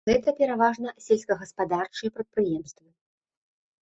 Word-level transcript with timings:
Гэта 0.09 0.31
пераважна 0.39 0.93
сельскагаспадарчыя 1.09 2.09
прадпрыемствы. 2.19 2.87